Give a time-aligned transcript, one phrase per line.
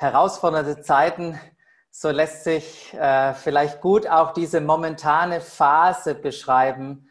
[0.00, 1.38] herausfordernde Zeiten,
[1.90, 7.10] so lässt sich äh, vielleicht gut auch diese momentane Phase beschreiben,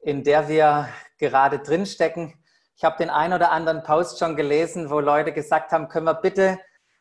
[0.00, 2.32] in der wir gerade drinstecken.
[2.76, 6.14] Ich habe den einen oder anderen Post schon gelesen, wo Leute gesagt haben, können wir
[6.14, 6.58] bitte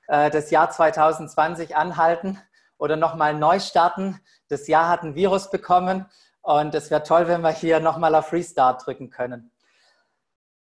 [0.10, 2.38] äh, das Jahr 2020 anhalten
[2.78, 4.20] oder nochmal neu starten.
[4.50, 6.06] Das Jahr hat ein Virus bekommen
[6.42, 9.53] und es wäre toll, wenn wir hier nochmal auf Restart drücken können.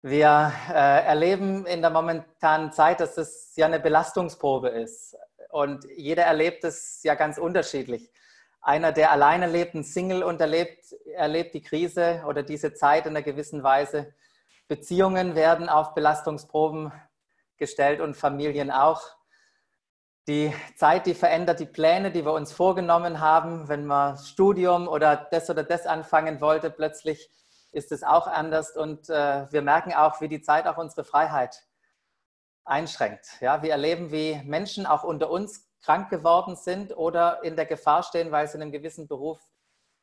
[0.09, 5.15] Wir äh, erleben in der momentanen Zeit, dass es ja eine Belastungsprobe ist.
[5.51, 8.11] Und jeder erlebt es ja ganz unterschiedlich.
[8.63, 13.11] Einer, der alleine lebt, ein Single und erlebt, erlebt die Krise oder diese Zeit in
[13.11, 14.15] einer gewissen Weise.
[14.67, 16.91] Beziehungen werden auf Belastungsproben
[17.59, 19.03] gestellt und Familien auch.
[20.27, 23.69] Die Zeit, die verändert die Pläne, die wir uns vorgenommen haben.
[23.69, 27.31] Wenn man Studium oder das oder das anfangen wollte, plötzlich
[27.73, 28.77] ist es auch anders.
[28.77, 31.67] Und äh, wir merken auch, wie die Zeit auch unsere Freiheit
[32.65, 33.27] einschränkt.
[33.41, 38.03] Ja, wir erleben, wie Menschen auch unter uns krank geworden sind oder in der Gefahr
[38.03, 39.41] stehen, weil sie in einem gewissen Beruf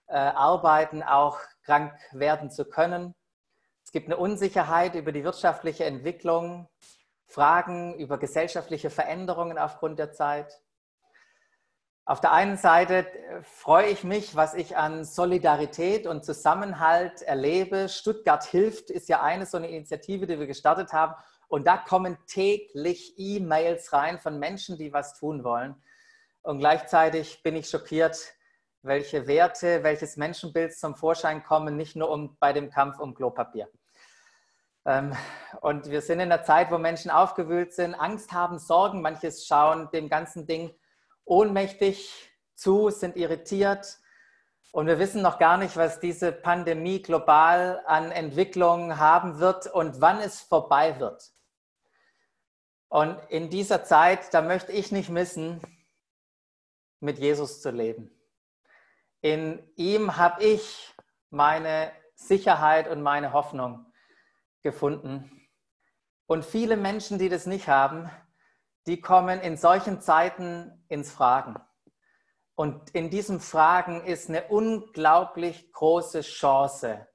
[0.07, 3.13] äh, arbeiten, auch krank werden zu können.
[3.83, 6.67] Es gibt eine Unsicherheit über die wirtschaftliche Entwicklung.
[7.27, 10.61] Fragen über gesellschaftliche Veränderungen aufgrund der Zeit.
[12.07, 17.89] Auf der einen Seite äh, freue ich mich, was ich an Solidarität und Zusammenhalt erlebe.
[17.89, 21.15] Stuttgart hilft ist ja eine so eine Initiative, die wir gestartet haben.
[21.47, 25.75] Und da kommen täglich E-Mails rein von Menschen, die was tun wollen.
[26.43, 28.19] Und gleichzeitig bin ich schockiert,
[28.83, 33.67] welche Werte, welches Menschenbild zum Vorschein kommen, nicht nur um, bei dem Kampf um Klopapier.
[34.85, 35.15] Ähm,
[35.61, 39.01] und wir sind in einer Zeit, wo Menschen aufgewühlt sind, Angst haben, Sorgen.
[39.01, 40.71] Manches schauen dem ganzen Ding
[41.25, 43.99] ohnmächtig zu, sind irritiert.
[44.71, 50.01] Und wir wissen noch gar nicht, was diese Pandemie global an Entwicklungen haben wird und
[50.01, 51.31] wann es vorbei wird.
[52.89, 55.61] Und in dieser Zeit, da möchte ich nicht missen,
[56.99, 58.11] mit Jesus zu leben.
[59.21, 60.93] In ihm habe ich
[61.29, 63.85] meine Sicherheit und meine Hoffnung
[64.61, 65.31] gefunden.
[66.25, 68.09] Und viele Menschen, die das nicht haben,
[68.87, 71.55] die kommen in solchen Zeiten ins Fragen.
[72.55, 77.05] Und in diesem Fragen ist eine unglaublich große Chance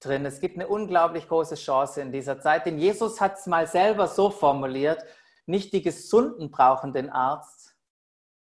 [0.00, 0.26] drin.
[0.26, 2.66] Es gibt eine unglaublich große Chance in dieser Zeit.
[2.66, 5.02] Denn Jesus hat es mal selber so formuliert,
[5.46, 7.74] nicht die Gesunden brauchen den Arzt,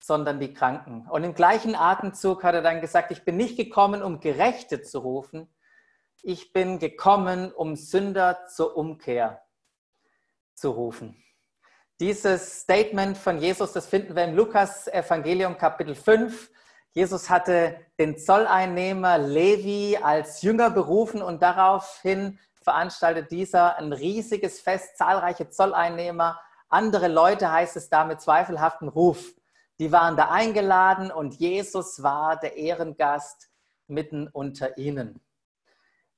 [0.00, 1.08] sondern die Kranken.
[1.08, 4.98] Und im gleichen Atemzug hat er dann gesagt, ich bin nicht gekommen, um Gerechte zu
[4.98, 5.48] rufen,
[6.22, 9.42] ich bin gekommen, um Sünder zur Umkehr
[10.54, 11.16] zu rufen.
[12.00, 16.50] Dieses Statement von Jesus, das finden wir im Lukas Evangelium Kapitel 5.
[16.92, 24.96] Jesus hatte den Zolleinnehmer Levi als Jünger berufen und daraufhin veranstaltet dieser ein riesiges Fest,
[24.96, 26.40] zahlreiche Zolleinnehmer,
[26.72, 29.34] andere Leute heißt es da mit zweifelhaftem Ruf.
[29.78, 33.50] Die waren da eingeladen und Jesus war der Ehrengast
[33.88, 35.20] mitten unter ihnen.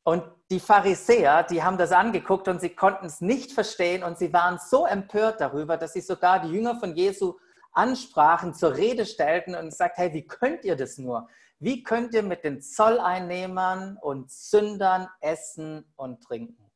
[0.04, 4.32] Und die Pharisäer, die haben das angeguckt und sie konnten es nicht verstehen und sie
[4.32, 7.38] waren so empört darüber, dass sie sogar die Jünger von Jesu
[7.72, 11.28] ansprachen, zur Rede stellten und sagt, hey, wie könnt ihr das nur?
[11.58, 16.70] Wie könnt ihr mit den Zolleinnehmern und Sündern essen und trinken?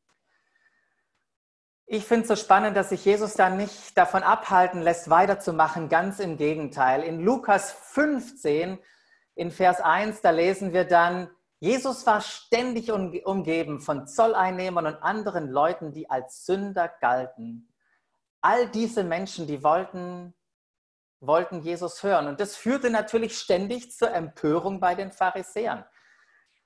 [1.84, 5.88] Ich finde es so spannend, dass sich Jesus da nicht davon abhalten lässt, weiterzumachen.
[5.88, 7.02] Ganz im Gegenteil.
[7.02, 8.78] In Lukas 15,
[9.34, 11.30] in Vers 1, da lesen wir dann,
[11.60, 17.72] Jesus war ständig umgeben von Zolleinnehmern und anderen Leuten, die als Sünder galten.
[18.40, 20.34] All diese Menschen, die wollten,
[21.20, 22.28] wollten Jesus hören.
[22.28, 25.84] Und das führte natürlich ständig zur Empörung bei den Pharisäern.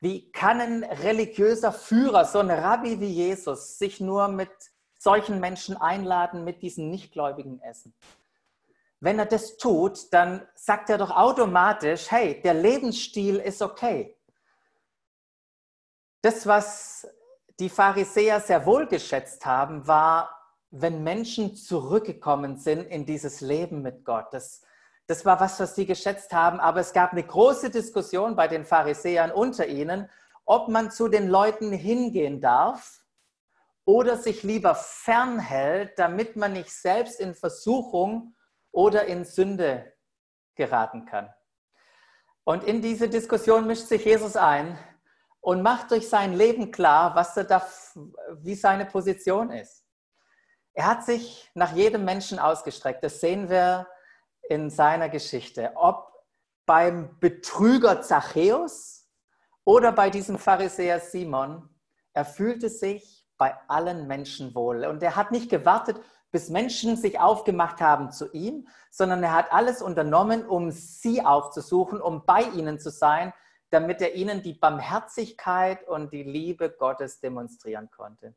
[0.01, 4.51] Wie kann ein religiöser Führer, so ein Rabbi wie Jesus, sich nur mit
[4.99, 7.95] solchen Menschen einladen, mit diesen Nichtgläubigen essen?
[9.01, 14.17] Wenn er das tut, dann sagt er doch automatisch, hey, der Lebensstil ist okay.
[16.22, 17.06] Das, was
[17.59, 20.31] die Pharisäer sehr wohl geschätzt haben, war,
[20.71, 24.32] wenn Menschen zurückgekommen sind in dieses Leben mit Gott.
[24.32, 24.62] Das,
[25.08, 26.61] das war was, was sie geschätzt haben.
[26.61, 30.08] Aber es gab eine große Diskussion bei den Pharisäern unter ihnen,
[30.44, 33.05] ob man zu den Leuten hingehen darf
[33.85, 38.35] oder sich lieber fernhält, damit man nicht selbst in Versuchung
[38.70, 39.93] oder in Sünde
[40.55, 41.35] geraten kann.
[42.44, 44.79] Und in diese Diskussion mischt sich Jesus ein
[45.43, 47.67] und macht durch sein Leben klar, was er da,
[48.39, 49.85] wie seine Position ist.
[50.73, 53.05] Er hat sich nach jedem Menschen ausgestreckt.
[53.05, 53.89] Das sehen wir
[54.49, 55.73] in seiner Geschichte.
[55.75, 56.11] Ob
[56.65, 59.11] beim Betrüger Zachäus
[59.65, 61.69] oder bei diesem Pharisäer Simon,
[62.15, 64.85] er fühlte sich bei allen Menschen wohl.
[64.85, 66.00] Und er hat nicht gewartet,
[66.31, 72.00] bis Menschen sich aufgemacht haben zu ihm, sondern er hat alles unternommen, um sie aufzusuchen,
[72.00, 73.33] um bei ihnen zu sein,
[73.73, 78.35] damit er ihnen die Barmherzigkeit und die Liebe Gottes demonstrieren konnte.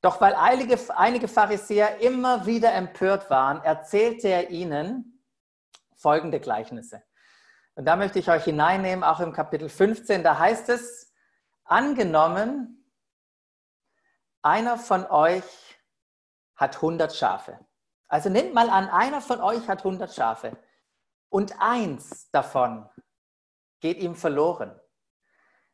[0.00, 5.22] Doch weil einige, einige Pharisäer immer wieder empört waren, erzählte er ihnen
[5.94, 7.02] folgende Gleichnisse.
[7.76, 11.12] Und da möchte ich euch hineinnehmen, auch im Kapitel 15, da heißt es,
[11.64, 12.84] angenommen,
[14.42, 15.44] einer von euch
[16.56, 17.58] hat 100 Schafe.
[18.08, 20.56] Also nehmt mal an, einer von euch hat 100 Schafe
[21.30, 22.88] und eins davon
[23.84, 24.80] geht ihm verloren.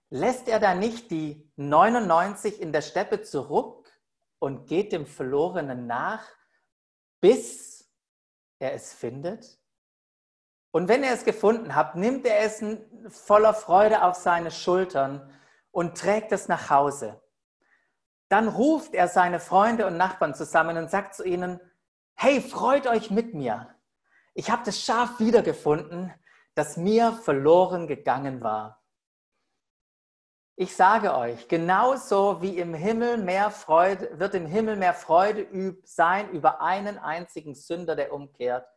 [0.08, 3.88] Lässt er da nicht die 99 in der Steppe zurück
[4.40, 6.26] und geht dem Verlorenen nach,
[7.20, 7.88] bis
[8.58, 9.60] er es findet?
[10.72, 12.60] Und wenn er es gefunden hat, nimmt er es
[13.10, 15.32] voller Freude auf seine Schultern
[15.70, 17.22] und trägt es nach Hause.
[18.28, 21.60] Dann ruft er seine Freunde und Nachbarn zusammen und sagt zu ihnen,
[22.14, 23.72] hey, freut euch mit mir.
[24.34, 26.12] Ich habe das Schaf wiedergefunden,
[26.54, 28.80] das mir verloren gegangen war.
[30.56, 36.30] Ich sage euch, genauso wie im Himmel mehr Freude, wird im Himmel mehr Freude sein
[36.32, 38.68] über einen einzigen Sünder, der umkehrt,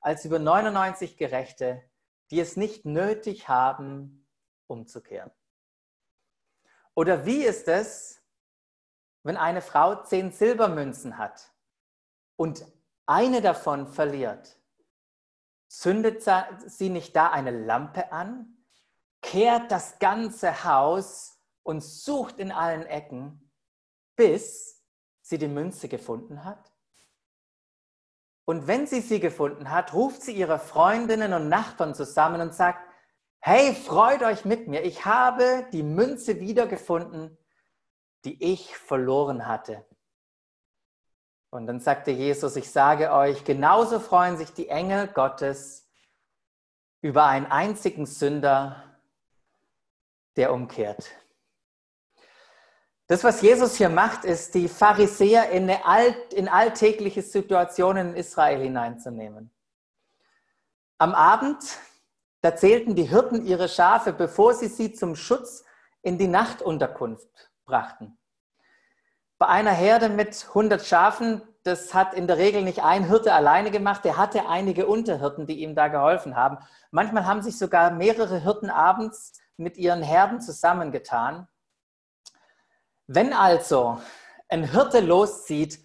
[0.00, 1.82] als über 99 Gerechte,
[2.30, 4.28] die es nicht nötig haben,
[4.68, 5.32] umzukehren.
[6.94, 8.22] Oder wie ist es,
[9.24, 11.52] wenn eine Frau zehn Silbermünzen hat
[12.36, 12.64] und
[13.06, 14.60] eine davon verliert?
[15.78, 16.24] Zündet
[16.66, 18.56] sie nicht da eine Lampe an,
[19.20, 23.50] kehrt das ganze Haus und sucht in allen Ecken,
[24.14, 24.82] bis
[25.20, 26.72] sie die Münze gefunden hat?
[28.44, 32.78] Und wenn sie sie gefunden hat, ruft sie ihre Freundinnen und Nachbarn zusammen und sagt,
[33.40, 37.36] hey, freut euch mit mir, ich habe die Münze wiedergefunden,
[38.24, 39.84] die ich verloren hatte.
[41.54, 45.88] Und dann sagte Jesus, ich sage euch, genauso freuen sich die Engel Gottes
[47.00, 48.82] über einen einzigen Sünder,
[50.34, 51.08] der umkehrt.
[53.06, 58.60] Das, was Jesus hier macht, ist, die Pharisäer in, alt, in alltägliche Situationen in Israel
[58.60, 59.52] hineinzunehmen.
[60.98, 61.62] Am Abend,
[62.40, 65.64] da zählten die Hirten ihre Schafe, bevor sie sie zum Schutz
[66.02, 68.18] in die Nachtunterkunft brachten.
[69.44, 73.70] Bei einer Herde mit 100 Schafen, das hat in der Regel nicht ein Hirte alleine
[73.70, 76.56] gemacht, der hatte einige Unterhirten, die ihm da geholfen haben.
[76.90, 81.46] Manchmal haben sich sogar mehrere Hirten abends mit ihren Herden zusammengetan
[83.06, 84.00] wenn also
[84.48, 85.78] ein Hirte loszieht,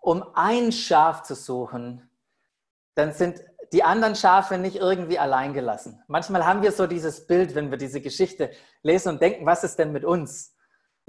[0.00, 2.10] um ein Schaf zu suchen,
[2.94, 6.02] dann sind die anderen Schafe nicht irgendwie allein gelassen.
[6.08, 8.50] Manchmal haben wir so dieses Bild, wenn wir diese Geschichte
[8.82, 10.57] lesen und denken, was ist denn mit uns?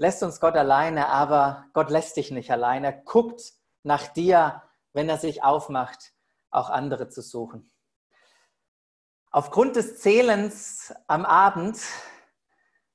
[0.00, 2.86] Lässt uns Gott alleine, aber Gott lässt dich nicht alleine.
[2.86, 3.52] Er guckt
[3.82, 4.62] nach dir,
[4.94, 6.14] wenn er sich aufmacht,
[6.50, 7.70] auch andere zu suchen.
[9.30, 11.78] Aufgrund des Zählens am Abend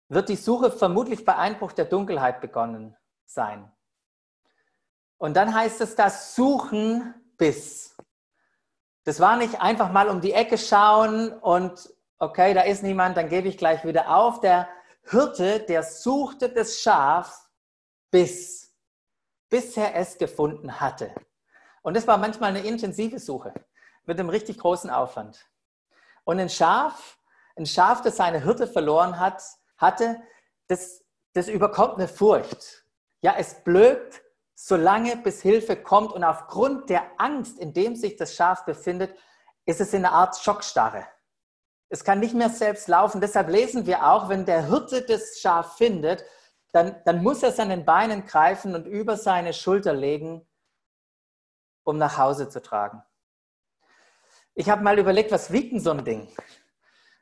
[0.08, 2.98] wird die Suche vermutlich bei Einbruch der Dunkelheit begonnen
[3.28, 3.72] sein.
[5.20, 7.96] Und dann heißt es das Suchen bis.
[9.04, 11.88] Das war nicht einfach mal um die Ecke schauen und
[12.18, 14.40] okay, da ist niemand, dann gebe ich gleich wieder auf.
[14.40, 14.68] Der
[15.08, 17.50] Hirte, der suchte das Schaf
[18.12, 18.74] bis,
[19.50, 21.14] bis er es gefunden hatte.
[21.82, 23.54] Und das war manchmal eine intensive Suche
[24.06, 25.46] mit einem richtig großen Aufwand.
[26.24, 27.20] Und ein Schaf,
[27.56, 29.44] ein Schaf, das seine Hirte verloren hat,
[29.78, 30.22] hatte,
[30.68, 31.04] das,
[31.34, 32.86] das überkommt eine Furcht.
[33.22, 34.24] Ja, es blökt
[34.56, 39.16] so lange, bis Hilfe kommt und aufgrund der Angst, in dem sich das Schaf befindet,
[39.66, 41.06] ist es in einer Art Schockstarre.
[41.90, 43.22] Es kann nicht mehr selbst laufen.
[43.22, 46.26] Deshalb lesen wir auch, wenn der Hirte das Schaf findet,
[46.72, 50.46] dann, dann muss er seinen Beinen greifen und über seine Schulter legen,
[51.84, 53.02] um nach Hause zu tragen.
[54.56, 56.28] Ich habe mal überlegt, was wiegt denn so ein Ding?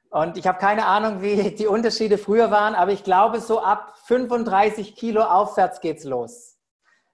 [0.10, 3.98] Und ich habe keine Ahnung, wie die Unterschiede früher waren, aber ich glaube, so ab
[4.06, 6.58] 35 Kilo aufwärts geht's los.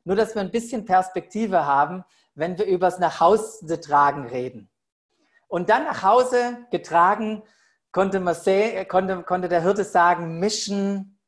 [0.03, 2.03] Nur, dass wir ein bisschen Perspektive haben,
[2.35, 4.69] wenn wir über das Nachhause tragen reden.
[5.49, 7.43] Und dann nach Hause getragen,
[7.91, 11.19] konnte, sehen, konnte, konnte der Hirte sagen, Mission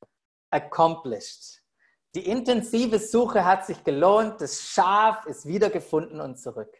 [0.52, 1.62] accomplished.
[2.14, 6.72] Die intensive Suche hat sich gelohnt, das Schaf ist wiedergefunden und zurück.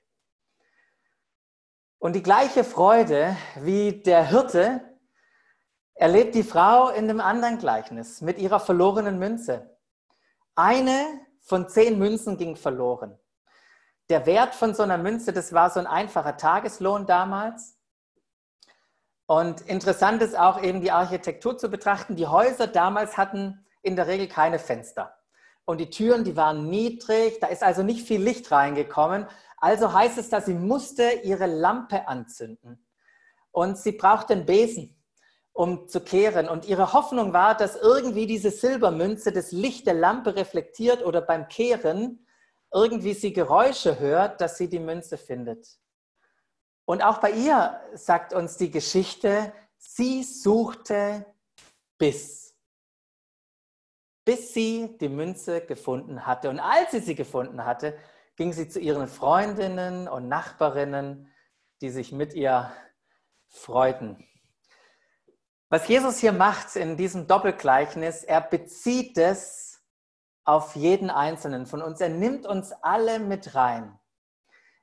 [1.98, 4.82] Und die gleiche Freude wie der Hirte
[5.96, 9.78] erlebt die Frau in dem anderen Gleichnis mit ihrer verlorenen Münze.
[10.54, 13.18] Eine von zehn Münzen ging verloren.
[14.12, 17.78] Der Wert von so einer Münze, das war so ein einfacher Tageslohn damals.
[19.26, 22.18] Und interessant ist auch eben die Architektur zu betrachten.
[22.18, 25.18] Die Häuser damals hatten in der Regel keine Fenster.
[25.64, 29.28] und die Türen, die waren niedrig, da ist also nicht viel Licht reingekommen.
[29.56, 32.86] Also heißt es, dass sie musste ihre Lampe anzünden
[33.52, 35.02] und sie brauchte einen Besen,
[35.54, 36.50] um zu kehren.
[36.50, 41.48] Und ihre Hoffnung war, dass irgendwie diese Silbermünze das Licht der Lampe reflektiert oder beim
[41.48, 42.28] Kehren
[42.74, 45.78] irgendwie sie Geräusche hört, dass sie die Münze findet.
[46.86, 51.26] Und auch bei ihr sagt uns die Geschichte, sie suchte
[51.98, 52.56] bis,
[54.26, 56.50] bis sie die Münze gefunden hatte.
[56.50, 57.98] Und als sie sie gefunden hatte,
[58.36, 61.32] ging sie zu ihren Freundinnen und Nachbarinnen,
[61.82, 62.72] die sich mit ihr
[63.48, 64.26] freuten.
[65.70, 69.71] Was Jesus hier macht in diesem Doppelgleichnis, er bezieht es
[70.44, 72.02] auf jeden Einzelnen von uns.
[72.02, 74.00] Er nimmt uns alle mit rein.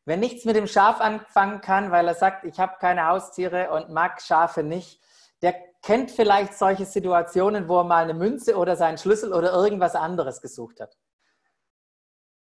[0.04, 3.90] Wer nichts mit dem Schaf anfangen kann, weil er sagt, ich habe keine Haustiere und
[3.90, 5.02] mag Schafe nicht,
[5.42, 9.94] der kennt vielleicht solche Situationen, wo er mal eine Münze oder seinen Schlüssel oder irgendwas
[9.94, 10.96] anderes gesucht hat.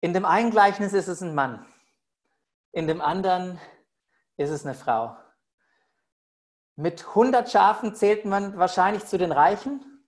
[0.01, 1.66] In dem einen Gleichnis ist es ein Mann,
[2.72, 3.60] in dem anderen
[4.38, 5.18] ist es eine Frau.
[6.78, 9.99] Mit 100 Schafen zählt man wahrscheinlich zu den Reichen.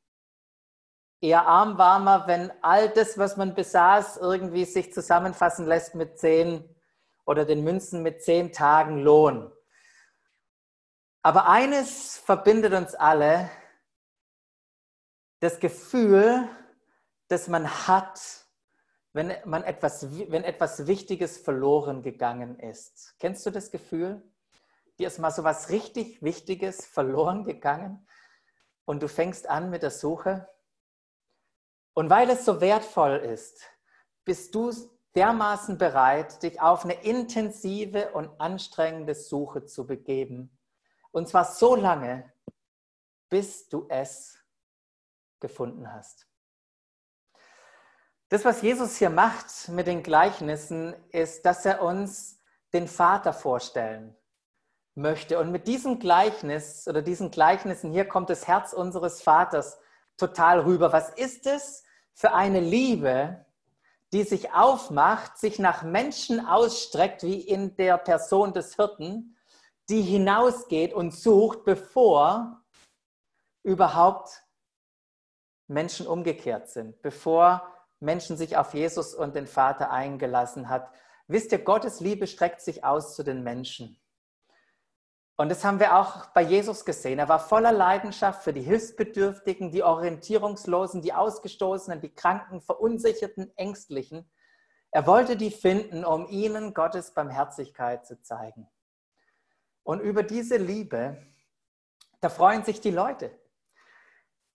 [1.22, 6.18] Eher arm war man, wenn all das, was man besaß, irgendwie sich zusammenfassen lässt mit
[6.18, 6.68] 10
[7.26, 9.52] oder den Münzen mit 10 Tagen Lohn.
[11.22, 13.52] Aber eines verbindet uns alle,
[15.40, 16.50] das Gefühl,
[17.28, 18.20] das man hat,
[19.14, 23.16] wenn, man etwas, wenn etwas Wichtiges verloren gegangen ist.
[23.20, 24.24] Kennst du das Gefühl?
[24.98, 28.08] Dir ist mal so was richtig Wichtiges verloren gegangen
[28.86, 30.48] und du fängst an mit der Suche.
[31.94, 33.62] Und weil es so wertvoll ist,
[34.24, 34.72] bist du
[35.16, 40.58] dermaßen bereit, dich auf eine intensive und anstrengende Suche zu begeben.
[41.12, 42.32] Und zwar so lange,
[43.30, 44.38] bis du es
[45.40, 46.28] gefunden hast.
[48.30, 52.40] Das, was Jesus hier macht mit den Gleichnissen, ist, dass er uns
[52.74, 54.16] den Vater vorstellen
[54.96, 55.38] möchte.
[55.40, 59.80] Und mit diesem Gleichnis oder diesen Gleichnissen hier kommt das Herz unseres Vaters
[60.18, 60.94] total rüber.
[60.94, 63.46] Was ist es für eine Liebe,
[64.14, 69.38] die sich aufmacht, sich nach Menschen ausstreckt, wie in der Person des Hirten,
[69.90, 72.62] die hinausgeht und sucht, bevor
[73.64, 74.44] überhaupt
[75.68, 77.68] Menschen umgekehrt sind, bevor
[78.00, 80.90] Menschen sich auf Jesus und den Vater eingelassen hat.
[81.28, 84.01] Wisst ihr, Gottes Liebe streckt sich aus zu den Menschen.
[85.42, 87.18] Und das haben wir auch bei Jesus gesehen.
[87.18, 94.30] Er war voller Leidenschaft für die Hilfsbedürftigen, die Orientierungslosen, die Ausgestoßenen, die Kranken, Verunsicherten, Ängstlichen.
[94.92, 98.68] Er wollte die finden, um ihnen Gottes Barmherzigkeit zu zeigen.
[99.82, 101.18] Und über diese Liebe,
[102.20, 103.32] da freuen sich die Leute.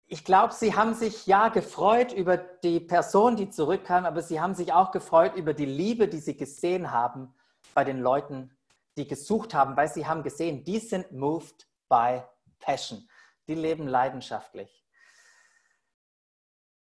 [0.04, 4.54] Ich glaube, sie haben sich ja gefreut über die Person, die zurückkam, aber sie haben
[4.54, 7.34] sich auch gefreut über die Liebe, die sie gesehen haben
[7.72, 8.53] bei den Leuten,
[8.96, 12.22] die gesucht haben, weil sie haben gesehen, die sind moved by
[12.60, 13.08] passion.
[13.48, 14.84] Die leben leidenschaftlich.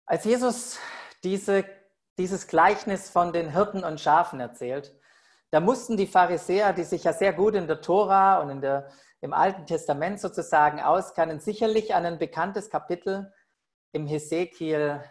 [0.06, 0.78] Als Jesus
[1.22, 1.64] diese,
[2.16, 4.98] dieses Gleichnis von den Hirten und Schafen erzählt,
[5.50, 8.90] da mussten die Pharisäer, die sich ja sehr gut in der Tora und in der,
[9.20, 13.32] im Alten Testament sozusagen auskennen, sicherlich an ein bekanntes Kapitel
[13.92, 15.02] im Hesekiel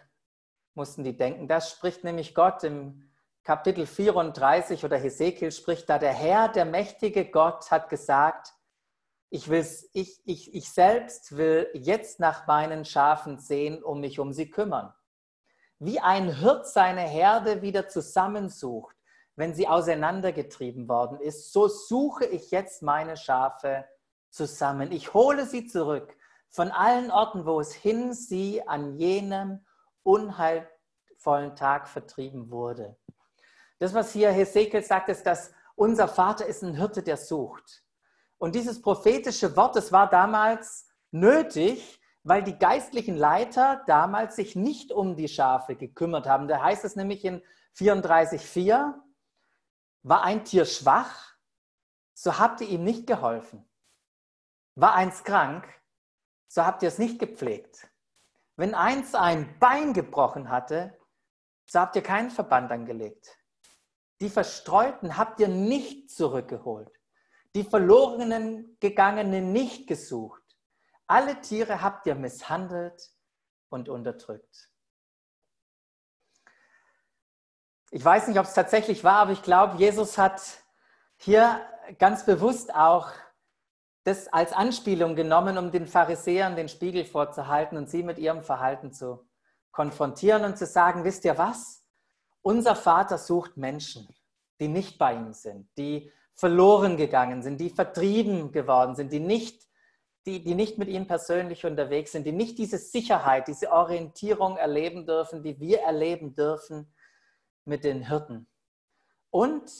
[0.74, 1.48] mussten die denken.
[1.48, 3.07] Das spricht nämlich Gott im
[3.48, 8.52] Kapitel 34 oder Hesekiel spricht da, der Herr, der mächtige Gott hat gesagt,
[9.30, 14.34] ich, will's, ich, ich, ich selbst will jetzt nach meinen Schafen sehen und mich um
[14.34, 14.92] sie kümmern.
[15.78, 18.94] Wie ein Hirt seine Herde wieder zusammensucht,
[19.34, 23.86] wenn sie auseinandergetrieben worden ist, so suche ich jetzt meine Schafe
[24.28, 24.92] zusammen.
[24.92, 26.14] Ich hole sie zurück
[26.50, 29.64] von allen Orten, wo es hin sie an jenem
[30.02, 32.98] unheilvollen Tag vertrieben wurde.
[33.78, 37.84] Das, was hier Hesekiel sagt, ist, dass unser Vater ist ein Hirte, der sucht.
[38.38, 44.92] Und dieses prophetische Wort, das war damals nötig, weil die geistlichen Leiter damals sich nicht
[44.92, 46.48] um die Schafe gekümmert haben.
[46.48, 47.42] Da heißt es nämlich in
[47.76, 48.94] 34,4,
[50.02, 51.34] war ein Tier schwach,
[52.14, 53.68] so habt ihr ihm nicht geholfen.
[54.74, 55.66] War eins krank,
[56.48, 57.88] so habt ihr es nicht gepflegt.
[58.56, 60.98] Wenn eins ein Bein gebrochen hatte,
[61.66, 63.38] so habt ihr keinen Verband angelegt.
[64.20, 66.90] Die Verstreuten habt ihr nicht zurückgeholt.
[67.54, 70.42] Die verlorenen Gegangenen nicht gesucht.
[71.06, 73.10] Alle Tiere habt ihr misshandelt
[73.68, 74.70] und unterdrückt.
[77.90, 80.42] Ich weiß nicht, ob es tatsächlich war, aber ich glaube, Jesus hat
[81.16, 81.60] hier
[81.98, 83.10] ganz bewusst auch
[84.04, 88.92] das als Anspielung genommen, um den Pharisäern den Spiegel vorzuhalten und sie mit ihrem Verhalten
[88.92, 89.26] zu
[89.70, 91.77] konfrontieren und zu sagen, wisst ihr was?
[92.48, 94.08] Unser Vater sucht Menschen,
[94.58, 99.68] die nicht bei ihm sind, die verloren gegangen sind, die vertrieben geworden sind, die nicht,
[100.24, 105.04] die, die nicht mit ihm persönlich unterwegs sind, die nicht diese Sicherheit, diese Orientierung erleben
[105.04, 106.90] dürfen, die wir erleben dürfen
[107.66, 108.48] mit den Hirten.
[109.28, 109.70] Und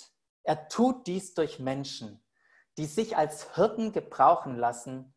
[0.42, 2.22] er tut dies durch Menschen,
[2.76, 5.14] die sich als Hirten gebrauchen lassen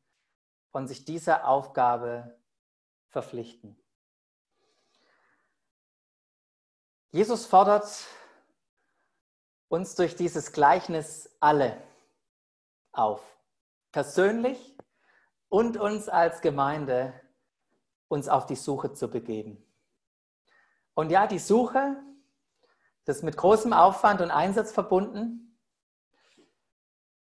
[0.72, 2.40] und sich dieser Aufgabe
[3.10, 3.81] verpflichten.
[7.14, 8.06] Jesus fordert
[9.68, 11.82] uns durch dieses Gleichnis alle
[12.94, 13.22] auf,
[13.92, 14.78] persönlich
[15.50, 17.14] und uns als Gemeinde,
[18.08, 19.62] uns auf die Suche zu begeben.
[20.94, 22.02] Und ja, die Suche,
[23.04, 25.60] das ist mit großem Aufwand und Einsatz verbunden.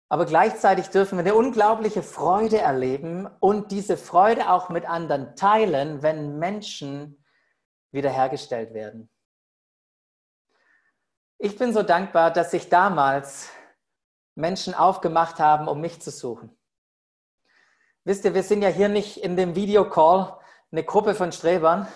[0.07, 6.03] Aber gleichzeitig dürfen wir eine unglaubliche Freude erleben und diese Freude auch mit anderen teilen,
[6.03, 7.23] wenn Menschen
[7.91, 9.09] wiederhergestellt werden.
[11.41, 13.49] Ich bin so dankbar, dass sich damals
[14.35, 16.53] Menschen aufgemacht haben, um mich zu suchen.
[18.03, 20.37] Wisst ihr, wir sind ja hier nicht in dem Videocall
[20.69, 21.87] eine Gruppe von Strebern,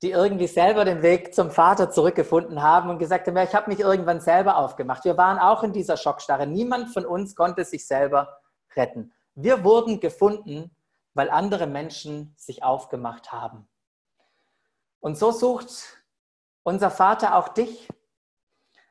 [0.00, 3.70] die irgendwie selber den Weg zum Vater zurückgefunden haben und gesagt haben, ja, ich habe
[3.70, 5.04] mich irgendwann selber aufgemacht.
[5.04, 6.46] Wir waren auch in dieser Schockstarre.
[6.46, 8.40] Niemand von uns konnte sich selber
[8.74, 9.12] retten.
[9.34, 10.74] Wir wurden gefunden,
[11.12, 13.68] weil andere Menschen sich aufgemacht haben.
[15.00, 16.02] Und so sucht
[16.62, 17.86] unser Vater auch dich.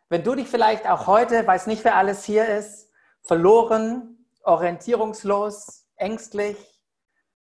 [0.09, 2.89] Wenn du dich vielleicht auch heute, weiß nicht, wer alles hier ist,
[3.21, 6.57] verloren, orientierungslos, ängstlich,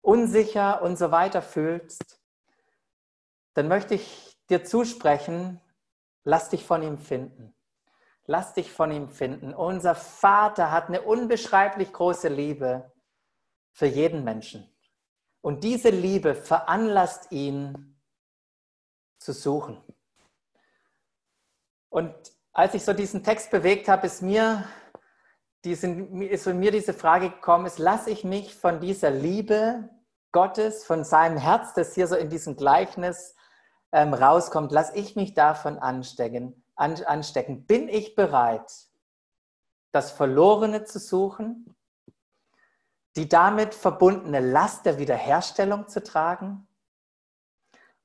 [0.02, 2.22] unsicher und so weiter fühlst,
[3.56, 5.60] dann möchte ich dir zusprechen,
[6.24, 7.54] lass dich von ihm finden.
[8.28, 9.54] Lass dich von ihm finden.
[9.54, 12.92] Unser Vater hat eine unbeschreiblich große Liebe
[13.72, 14.68] für jeden Menschen.
[15.42, 18.02] Und diese Liebe veranlasst ihn
[19.20, 19.84] zu suchen.
[21.90, 24.64] Und als ich so diesen Text bewegt habe, ist mir,
[25.66, 29.90] diesen, ist mir diese Frage gekommen, ist, lasse ich mich von dieser Liebe
[30.32, 33.36] Gottes, von seinem Herz, das hier so in diesem Gleichnis
[33.92, 37.66] ähm, rauskommt, lasse ich mich davon anstecken, an, anstecken.
[37.66, 38.72] Bin ich bereit,
[39.92, 41.76] das Verlorene zu suchen,
[43.18, 46.70] die damit verbundene Last der Wiederherstellung zu tragen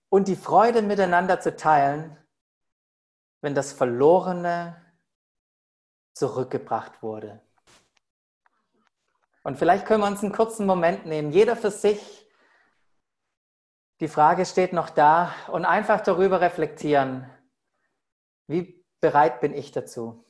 [0.09, 2.17] und die Freude miteinander zu teilen,
[3.40, 4.81] wenn das Verlorene
[6.14, 7.40] zurückgebracht wurde.
[9.42, 12.20] Und vielleicht können wir uns einen kurzen Moment nehmen, jeder für sich
[14.00, 17.31] die Frage steht noch da und einfach darüber reflektieren,
[18.46, 20.24] wie bereit bin ich dazu?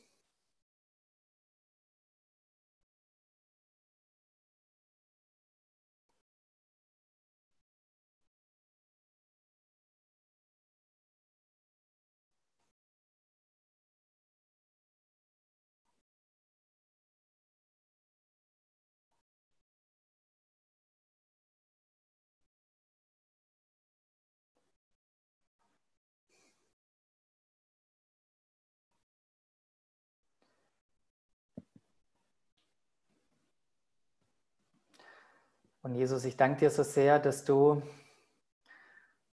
[35.82, 37.82] Und Jesus, ich danke dir so sehr, dass du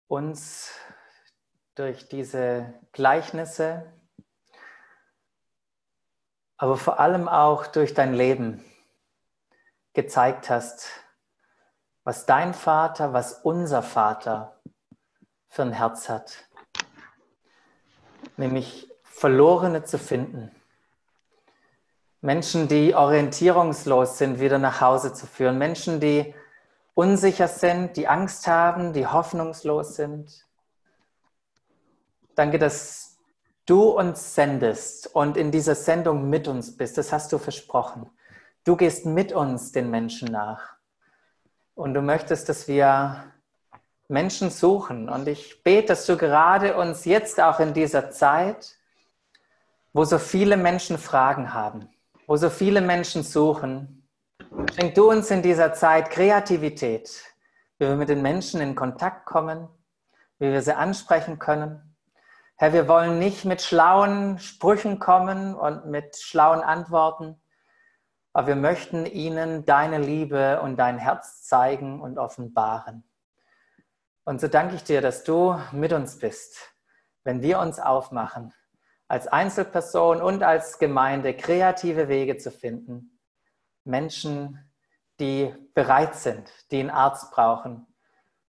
[0.06, 0.70] uns
[1.74, 3.92] durch diese Gleichnisse,
[6.56, 8.64] aber vor allem auch durch dein Leben
[9.92, 10.88] gezeigt hast,
[12.04, 14.60] was dein Vater, was unser Vater
[15.48, 16.48] für ein Herz hat.
[18.36, 20.54] Nämlich Verlorene zu finden
[22.26, 25.58] Menschen, die orientierungslos sind, wieder nach Hause zu führen.
[25.58, 26.34] Menschen, die
[26.94, 30.44] unsicher sind, die Angst haben, die hoffnungslos sind.
[32.34, 33.16] Danke, dass
[33.64, 36.98] du uns sendest und in dieser Sendung mit uns bist.
[36.98, 38.10] Das hast du versprochen.
[38.64, 40.74] Du gehst mit uns den Menschen nach.
[41.76, 43.22] Und du möchtest, dass wir
[44.08, 45.08] Menschen suchen.
[45.08, 48.74] Und ich bete, dass du gerade uns jetzt auch in dieser Zeit,
[49.92, 51.88] wo so viele Menschen Fragen haben,
[52.26, 54.08] wo so viele Menschen suchen,
[54.74, 57.22] schenk du uns in dieser Zeit Kreativität,
[57.78, 59.68] wie wir mit den Menschen in Kontakt kommen,
[60.38, 61.96] wie wir sie ansprechen können.
[62.56, 67.40] Herr, wir wollen nicht mit schlauen Sprüchen kommen und mit schlauen Antworten,
[68.32, 73.04] aber wir möchten ihnen deine Liebe und dein Herz zeigen und offenbaren.
[74.24, 76.74] Und so danke ich dir, dass du mit uns bist,
[77.22, 78.52] wenn wir uns aufmachen
[79.08, 83.18] als Einzelperson und als Gemeinde kreative Wege zu finden.
[83.84, 84.70] Menschen,
[85.20, 87.86] die bereit sind, die einen Arzt brauchen,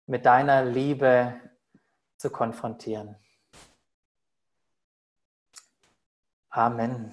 [0.07, 1.35] mit deiner Liebe
[2.17, 3.17] zu konfrontieren.
[6.51, 7.13] Amen.